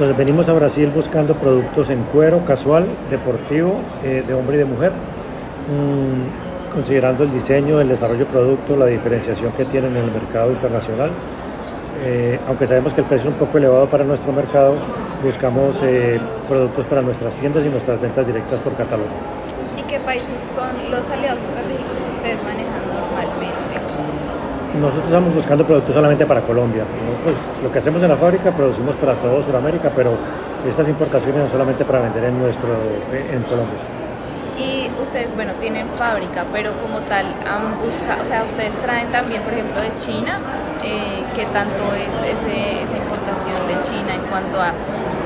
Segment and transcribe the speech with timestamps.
[0.00, 4.64] Entonces venimos a Brasil buscando productos en cuero, casual, deportivo, eh, de hombre y de
[4.64, 10.10] mujer, mm, considerando el diseño, el desarrollo de producto, la diferenciación que tienen en el
[10.10, 11.10] mercado internacional.
[12.02, 14.76] Eh, aunque sabemos que el precio es un poco elevado para nuestro mercado,
[15.22, 19.10] buscamos eh, productos para nuestras tiendas y nuestras ventas directas por catálogo.
[19.76, 22.89] ¿Y qué países son los aliados estratégicos que ustedes manejan?
[24.78, 26.84] Nosotros estamos buscando productos solamente para Colombia.
[27.04, 30.12] Nosotros lo que hacemos en la fábrica producimos para todo Sudamérica, pero
[30.66, 32.68] estas importaciones son solamente para vender en nuestro
[33.12, 33.80] en Colombia.
[34.56, 39.42] Y ustedes, bueno, tienen fábrica, pero como tal han buscado, o sea, ustedes traen también,
[39.42, 40.38] por ejemplo, de China,
[40.84, 44.72] eh, ¿qué tanto es ese, esa importación de China en cuanto a,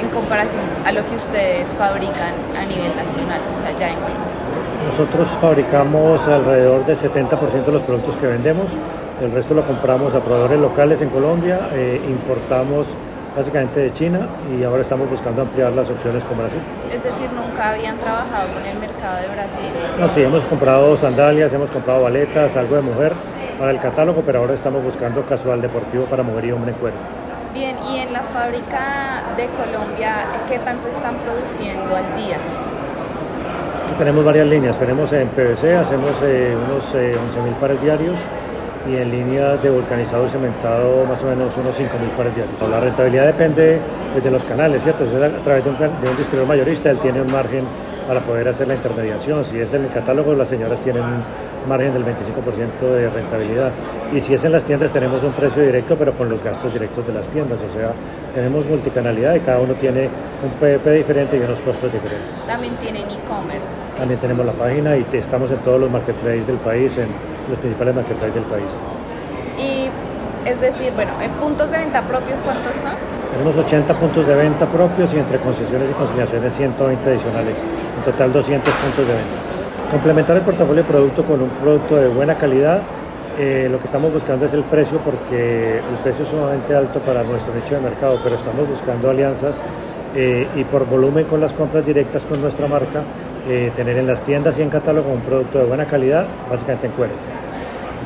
[0.00, 4.32] en comparación a lo que ustedes fabrican a nivel nacional, o sea, ya en Colombia?
[4.86, 8.78] Nosotros fabricamos alrededor del 70% de los productos que vendemos,
[9.20, 12.96] el resto lo compramos a proveedores locales en Colombia, eh, importamos
[13.36, 16.60] básicamente de China y ahora estamos buscando ampliar las opciones con Brasil.
[16.92, 19.70] Es decir, nunca habían trabajado con el mercado de Brasil.
[19.98, 23.12] No, sí, hemos comprado sandalias, hemos comprado baletas, algo de mujer
[23.58, 26.96] para el catálogo, pero ahora estamos buscando casual deportivo para mujer y hombre en cuero.
[27.54, 32.38] Bien, y en la fábrica de Colombia, ¿qué tanto están produciendo al día?
[33.96, 38.18] tenemos varias líneas, tenemos en PVC, hacemos eh, unos eh, 11.000 pares diarios
[38.86, 42.70] y en líneas de vulcanizado y cementado más o menos unos 5.000 pares diarios.
[42.70, 43.80] La rentabilidad depende
[44.22, 45.04] de los canales, ¿cierto?
[45.04, 47.64] Si es a través de un, de un distribuidor mayorista, él tiene un margen
[48.08, 49.44] para poder hacer la intermediación.
[49.44, 51.22] Si es en el catálogo, las señoras tienen un
[51.68, 53.70] margen del 25% de rentabilidad.
[54.14, 57.06] Y si es en las tiendas, tenemos un precio directo, pero con los gastos directos
[57.06, 57.58] de las tiendas.
[57.62, 57.92] O sea,
[58.32, 60.08] tenemos multicanalidad y cada uno tiene
[60.42, 62.46] un PVP diferente y unos costos diferentes.
[62.46, 63.66] También tienen e-commerce.
[63.96, 67.08] También tenemos la página y estamos en todos los marketplaces del país, en
[67.48, 68.76] los principales marketplaces del país.
[69.58, 69.88] Y
[70.48, 72.92] es decir, bueno, en puntos de venta propios, ¿cuántos son?
[73.32, 77.62] Tenemos 80 puntos de venta propios y entre concesiones y consignaciones 120 adicionales,
[77.98, 79.90] en total 200 puntos de venta.
[79.90, 82.82] Complementar el portafolio de producto con un producto de buena calidad,
[83.38, 87.22] eh, lo que estamos buscando es el precio porque el precio es sumamente alto para
[87.22, 89.62] nuestro nicho de mercado, pero estamos buscando alianzas
[90.14, 93.02] eh, y por volumen con las compras directas con nuestra marca,
[93.48, 96.92] eh, tener en las tiendas y en catálogo un producto de buena calidad, básicamente en
[96.94, 97.12] cuero.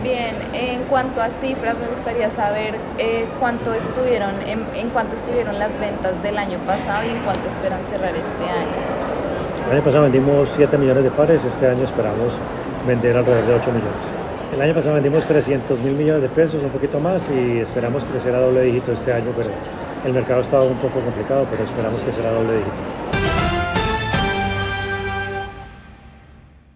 [0.03, 5.61] Bien, en cuanto a cifras, me gustaría saber eh, cuánto estuvieron, en, en, cuánto estuvieron
[5.61, 9.63] las ventas del año pasado y en cuánto esperan cerrar este año.
[9.69, 12.37] El año pasado vendimos 7 millones de pares, este año esperamos
[12.85, 14.23] vender alrededor de 8 millones.
[14.53, 18.35] El año pasado vendimos 300 mil millones de pesos, un poquito más, y esperamos crecer
[18.35, 19.51] a doble dígito este año, pero
[20.05, 23.12] el mercado estaba un poco complicado, pero esperamos crecer a doble dígito.